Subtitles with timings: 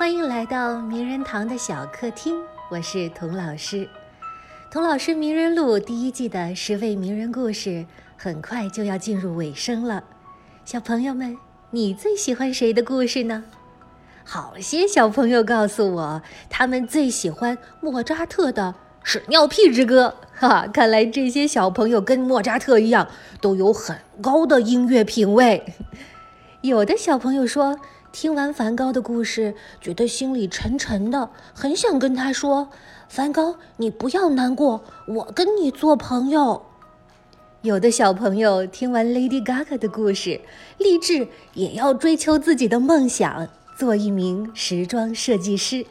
[0.00, 2.34] 欢迎来到名人堂的小客厅，
[2.70, 3.86] 我是童老师。
[4.70, 7.84] 童老师名人录第一季的十位名人故事
[8.16, 10.02] 很快就要进入尾声了，
[10.64, 11.36] 小朋友们，
[11.72, 13.44] 你最喜欢谁的故事呢？
[14.24, 18.74] 好些小朋友告诉我，他们最喜欢莫扎特的
[19.06, 20.14] 《屎尿屁之歌》。
[20.40, 23.06] 哈，看来这些小朋友跟莫扎特一样，
[23.42, 25.62] 都有很高的音乐品味。
[26.62, 27.78] 有的小朋友说。
[28.12, 32.68] 听完梵高的故事，觉得心里沉沉的，很想跟他说
[33.08, 36.62] ：“梵高，你不要难过，我跟你做朋友。”
[37.62, 40.40] 有的小朋友听完 Lady Gaga 的故事，
[40.78, 45.86] 立志也要追求自己的梦想，做一名时装设计师。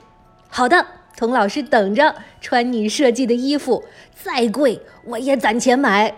[0.49, 6.15] 好的，童老师等着穿你设计的衣服，再贵我也攒钱买。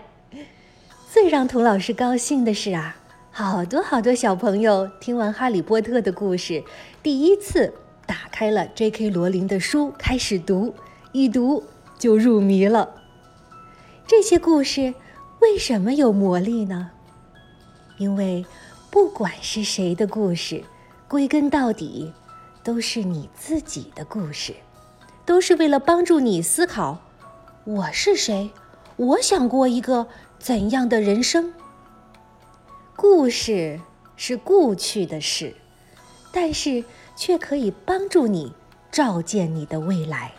[1.10, 2.96] 最让童老师高兴的是啊。
[3.34, 6.62] 好多好多小朋友听完《哈利波特》的故事，
[7.02, 7.72] 第一次
[8.04, 9.08] 打开了 J.K.
[9.08, 10.74] 罗琳的书开始读，
[11.12, 11.64] 一读
[11.98, 12.90] 就入迷了。
[14.06, 14.92] 这些故事
[15.40, 16.90] 为什么有魔力呢？
[17.96, 18.44] 因为
[18.90, 20.62] 不管是谁的故事，
[21.08, 22.12] 归根到底
[22.62, 24.54] 都是你自己的故事，
[25.24, 26.98] 都是为了帮助你思考：
[27.64, 28.50] 我是谁？
[28.96, 30.06] 我想过一个
[30.38, 31.54] 怎样的人生？
[33.02, 33.80] 故事
[34.14, 35.56] 是过去的事，
[36.32, 36.84] 但是
[37.16, 38.52] 却可以帮助你
[38.92, 40.34] 照见你的未来，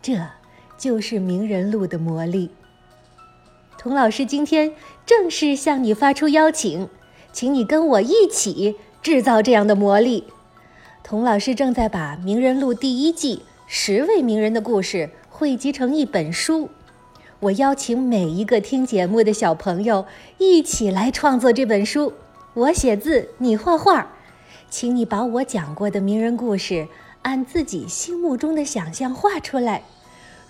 [0.00, 0.14] 这
[0.78, 2.52] 就是名人录的魔力。
[3.76, 4.72] 童老师今天
[5.04, 6.88] 正式向你发出邀请，
[7.34, 10.24] 请你跟我一起制造这样的魔力。
[11.04, 16.70] 童老师正在把名人录第一季十位名人的故事汇集成一本书。
[17.40, 20.04] 我邀请每一个听节目的小朋友
[20.36, 22.12] 一起来创作这本书。
[22.52, 24.12] 我写字，你画画，
[24.68, 26.86] 请你把我讲过的名人故事
[27.22, 29.84] 按自己心目中的想象画出来。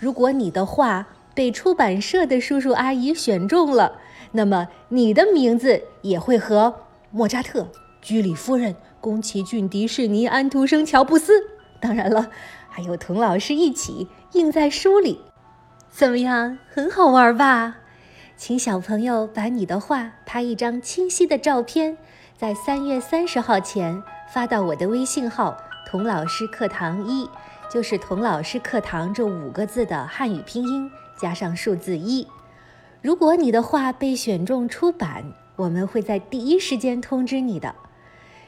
[0.00, 3.92] 如果你的画被出版社的叔叔阿姨选中了，
[4.32, 6.74] 那么你的名字也会和
[7.12, 7.68] 莫扎特、
[8.02, 11.34] 居里夫人、宫崎骏、迪士尼、安徒生、乔布斯，
[11.78, 12.30] 当然了，
[12.68, 15.20] 还有童老师一起印在书里。
[15.90, 17.76] 怎么样，很好玩吧？
[18.36, 21.98] 请小朋友把你的画拍一张清晰的照片，
[22.38, 24.02] 在三月三十号前
[24.32, 25.56] 发到我的微信号
[25.86, 27.28] “童老师课堂一”，
[27.70, 32.26] 就是“童老师课堂”这五个字的汉语拼音加上数字一。
[33.02, 35.24] 如果你的画被选中出版，
[35.56, 37.74] 我们会在第一时间通知你的。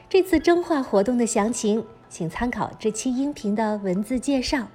[0.09, 4.67] 这次征画活动的详情，请参考这期音频的文字介绍。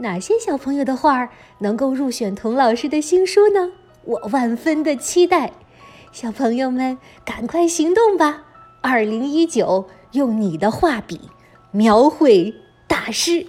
[0.00, 1.28] 哪些小朋友的画儿
[1.58, 3.72] 能够入选童老师的新书呢？
[4.04, 5.52] 我万分的期待，
[6.12, 8.44] 小朋友们赶快行动吧！
[8.80, 11.20] 二零一九，用你的画笔
[11.72, 12.54] 描绘
[12.86, 13.46] 大师。